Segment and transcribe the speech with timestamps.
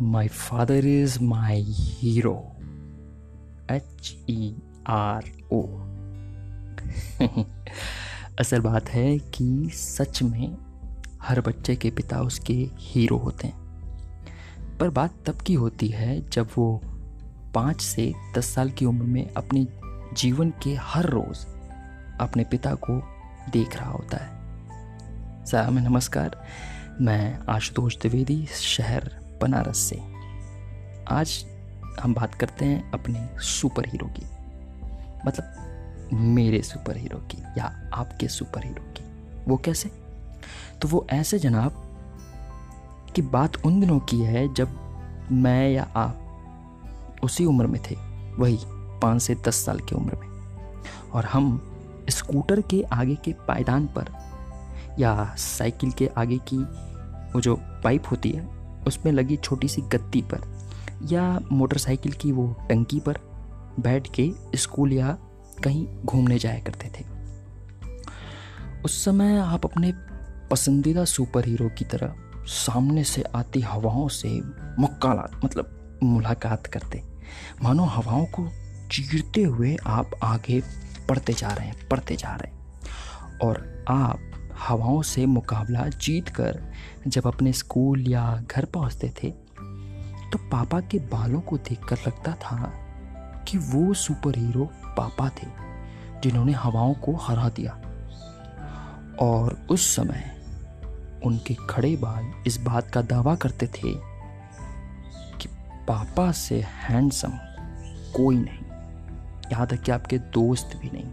[0.00, 2.52] My father is my hero.
[3.68, 4.54] H E
[4.86, 5.22] R
[5.52, 5.62] O.
[8.40, 10.56] असल बात है कि सच में
[11.22, 16.48] हर बच्चे के पिता उसके हीरो होते हैं पर बात तब की होती है जब
[16.56, 16.80] वो
[17.54, 19.66] पाँच से दस साल की उम्र में अपने
[20.14, 21.46] जीवन के हर रोज़
[22.20, 23.00] अपने पिता को
[23.50, 24.37] देख रहा होता है
[25.48, 26.46] साहब, नमस्कार।
[27.00, 29.96] मैं आशुतोष द्विवेदी, शहर बनारस से।
[31.10, 31.46] आज
[32.00, 34.22] हम बात करते हैं अपने सुपर हीरो की।
[35.26, 35.44] मतलब
[36.12, 39.04] मेरे सुपर हीरो की या आपके सुपर हीरो की।
[39.48, 39.88] वो कैसे?
[40.82, 41.84] तो वो ऐसे जनाब
[43.16, 44.68] कि बात उन दिनों की है जब
[45.32, 46.20] मैं या आप
[47.22, 47.94] उसी उम्र में थे,
[48.36, 48.58] वही
[49.00, 50.28] पाँच से दस साल की उम्र में।
[51.12, 51.72] और हम
[52.10, 54.27] स्कूटर के आगे के पायदान पर
[54.98, 56.58] या साइकिल के आगे की
[57.32, 58.46] वो जो पाइप होती है,
[58.86, 60.68] उसमें लगी छोटी सी गत्ती पर
[61.04, 63.18] या मोटरसाइकिल की वो टंकी पर
[63.80, 65.18] बैठ के स्कूल या
[65.64, 67.04] कहीं घूमने जाया करते थे।
[68.84, 69.92] उस समय आप अपने
[70.50, 74.40] पसंदीदा सुपर हीरो की तरह सामने से आती हवाओं से
[74.78, 77.02] मुक्कालात मतलब मुलाकात करते।
[77.62, 78.48] मानो हवाओं को
[78.92, 80.62] चीरते हुए आप आगे
[81.08, 82.58] पढ़ते जा रहे हैं पढ़ते जा रहे हैं।
[83.38, 84.18] और आप
[84.58, 86.60] हवाओं से मुकाबला जीत कर
[87.06, 89.30] जब अपने स्कूल या घर पहुँचते थे
[90.30, 92.72] तो पापा के बालों को देखकर लगता था
[93.48, 94.64] कि वो सुपर हीरो
[94.96, 95.46] पापा थे,
[96.22, 97.72] जिन्होंने हवाओं को हरा दिया।
[99.20, 100.24] और उस समय
[101.24, 103.94] उनके खड़े बाल इस बात का दावा करते थे
[105.36, 105.48] कि
[105.88, 107.38] पापा से हैंडसम
[108.16, 108.64] कोई नहीं,
[109.52, 111.10] यहाँ तक कि आपके दोस्त भी नहीं।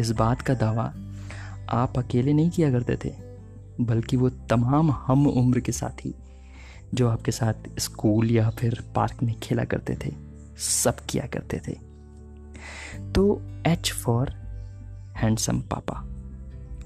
[0.00, 0.92] इस बात का दावा
[1.70, 3.14] आप अकेले नहीं किया करते थे,
[3.80, 6.14] बल्कि वो तमाम हम उम्र के साथी
[6.94, 10.14] जो आपके साथ स्कूल या फिर पार्क में खेला करते थे,
[10.58, 11.72] सब किया करते थे।
[13.12, 14.30] तो एच फॉर
[15.16, 16.08] हैंडसम पापा।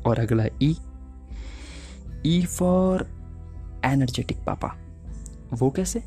[0.06, 0.76] और अगला ई
[2.26, 3.06] ई फॉर
[3.84, 4.74] एनर्जेटिक पापा।
[5.52, 6.00] वो कैसे?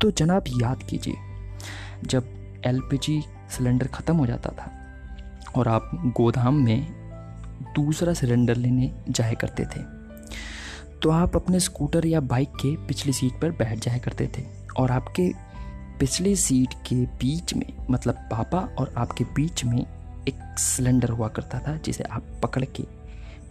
[0.00, 1.14] तो जनाब याद कीजिए,
[2.06, 2.24] जब
[2.66, 4.70] एलपीजी सिलेंडर ख़त्म हो जाता था
[5.56, 7.03] और आप गोदाम में
[7.62, 9.80] दूसरा सिलेंडर लेने जाया करते थे।
[11.02, 14.44] तो आप अपने स्कूटर या बाइक के पिछली सीट पर बैठ जाया करते थे
[14.76, 15.32] और आपके
[15.98, 19.86] पिछले सीट के बीच में मतलब पापा और आपके बीच में
[20.28, 22.84] एक सिलेंडर हुआ करता था जिसे आप पकड़ के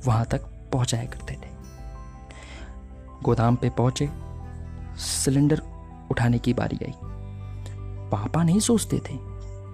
[0.06, 1.54] वहाँ तक पहुँचाया करते थे।
[3.24, 4.10] गोदाम पे पहुँचे,
[4.98, 5.62] सिलेंडर
[6.12, 6.94] उठाने की बारी आई।
[8.12, 9.34] पापा नहीं सोचते थे।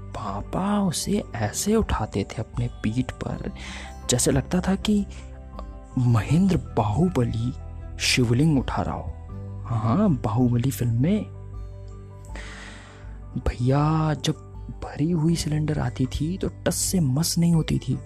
[0.09, 3.51] पापा उसे ऐसे उठाते थे अपने पीठ पर
[4.09, 5.05] जैसे लगता था कि
[5.97, 7.53] महेंद्र बाहुबली
[7.99, 9.13] शिवलिंग उठा रहा हो।
[9.65, 11.23] हाँ बाहुबली फ़िल्म में।
[13.47, 14.33] भैया, जब
[14.83, 17.99] भरी हुई सिलेंडर आती थी तो टस से मस नहीं होती थी।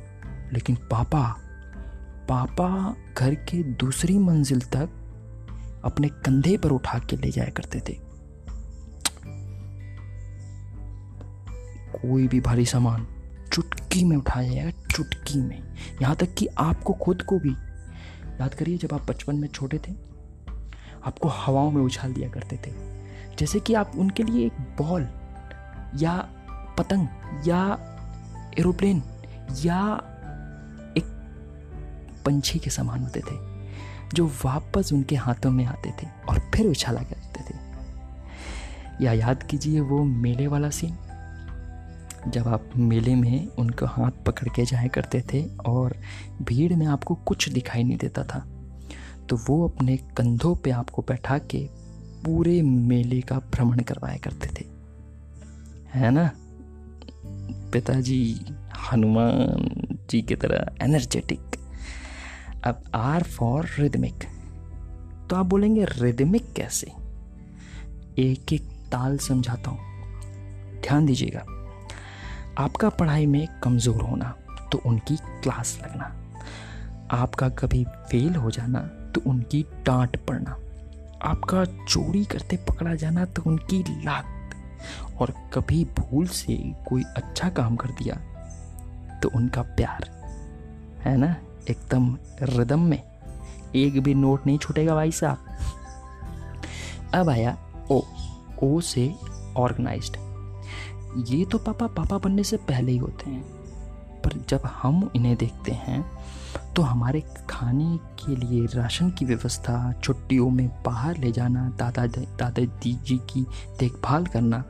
[0.53, 1.37] लेकिन पापा
[2.29, 4.89] पापा घर के दूसरी मंजिल तक
[5.85, 7.93] अपने कंधे पर उठा के ले जाया करते थे।
[11.97, 13.07] कोई भी भारी सामान।
[13.53, 15.63] चुटकी में उठाया जाएगा, चुटकी में।
[16.01, 17.51] यहाँ तक कि आपको खुद को भी।
[18.41, 19.91] याद करिए, जब आप बचपन में छोटे थे,
[21.05, 22.71] आपको हवाओं में उछाल दिया करते थे।
[23.39, 25.07] जैसे कि आप उनके लिए एक बॉल,
[25.95, 26.29] या
[26.77, 27.07] पतंग,
[27.47, 27.89] या
[28.59, 29.03] एरोप्लेन,
[29.65, 29.97] या
[30.97, 31.03] एक
[32.25, 33.67] पंछी के समान होते थे,
[34.13, 37.57] जो वापस उनके हाथों में आते थे और फिर उछाला करते थे।
[39.05, 40.97] या याद कीजिए वो मेले वाला सीन
[42.27, 45.97] जब आप मेले में उनका हाथ पकड़ के जाया करते थे और
[46.41, 48.47] भीड़ में आपको कुछ दिखाई नहीं देता था
[49.29, 51.69] तो वो अपने कंधों पे आपको बैठा के
[52.25, 54.65] पूरे मेले का भ्रमण करवाया करते थे।
[55.93, 56.31] है ना?
[57.71, 58.41] पिताजी,
[58.91, 61.39] हनुमान जी की तरह एनर्जेटिक
[62.63, 64.23] अब आर फॉर रिदमिक
[65.29, 66.87] तो आप बोलेंगे रिदमिक कैसे?
[68.19, 69.79] एक एक ताल समझाता हूँ।
[70.81, 71.45] ध्यान दीजिएगा।
[72.57, 74.33] आपका पढ़ाई में कमज़ोर होना
[74.71, 76.05] तो उनकी क्लास लगना।
[77.11, 78.79] आपका कभी फेल हो जाना
[79.15, 80.57] तो उनकी डांट पड़ना।
[81.21, 84.25] आपका चोरी करते पकड़ा जाना तो उनकी लात।
[85.21, 86.55] और कभी भूल से
[86.87, 88.15] कोई अच्छा काम कर दिया
[89.19, 90.09] तो उनका प्यार।
[91.05, 91.35] है ना?
[91.69, 93.01] एकदम रिदम में।
[93.75, 95.37] एक भी नोट नहीं छूटेगा भाई साहब।
[97.13, 97.57] अब आया
[97.91, 98.01] ओ
[98.63, 99.13] ओ से
[99.57, 100.17] ऑर्गेनाइज्ड
[101.17, 103.43] ये तो पापा पापा बनने से पहले ही होते हैं।
[104.21, 106.03] पर जब हम इन्हें देखते हैं
[106.75, 112.93] तो हमारे खाने के लिए राशन की व्यवस्था, छुट्टियों में बाहर ले जाना दादा दादाजी
[113.03, 113.41] जी की
[113.79, 114.63] देखभाल करना,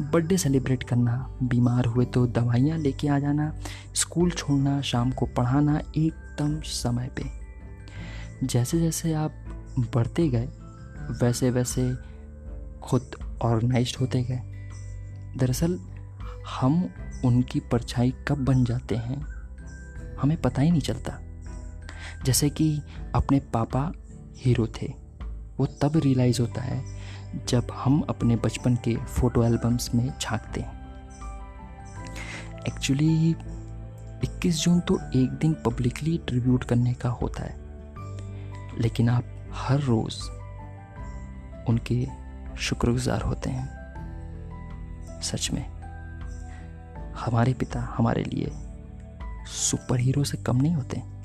[0.00, 3.52] बर्थडे सेलिब्रेट करना, बीमार हुए तो दवाइयाँ लेके आ जाना,
[3.94, 7.24] स्कूल छोड़ना, शाम को पढ़ाना, एकदम समय पे।
[8.44, 9.32] जैसे जैसे आप
[9.94, 10.48] बढ़ते गए
[11.22, 11.92] वैसे वैसे
[12.82, 14.55] खुद ऑर्गेनाइज होते गए।
[15.36, 15.80] दरअसल,
[16.60, 16.90] हम
[17.24, 19.26] उनकी परछाई कब बन जाते हैं,
[20.20, 21.18] हमें पता ही नहीं चलता।
[22.24, 22.82] जैसे कि
[23.14, 23.92] अपने पापा
[24.36, 24.94] हीरो थे,
[25.58, 27.00] वो तब रियलाइज़ होता है,
[27.48, 30.86] जब हम अपने बचपन के फ़ोटो एल्बम्स में झांकते हैं।
[32.68, 33.30] एक्चुअली
[34.24, 37.56] 21 जून तो एक दिन पब्लिकली ट्रिब्यूट करने का होता है।
[38.78, 40.22] लेकिन आप हर रोज़
[41.68, 42.06] उनके
[42.58, 43.85] शुक्रगुजार होते हैं।
[45.26, 45.64] सच में
[47.16, 48.50] हमारे पिता हमारे लिए
[49.46, 51.15] सुपर हीरो से कम नहीं होते।